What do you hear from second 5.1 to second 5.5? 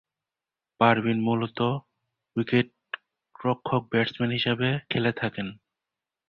থাকেন।